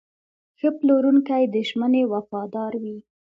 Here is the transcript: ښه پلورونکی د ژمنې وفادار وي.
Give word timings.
ښه 0.59 0.69
پلورونکی 0.77 1.43
د 1.53 1.55
ژمنې 1.69 2.03
وفادار 2.13 2.73
وي. 2.83 2.97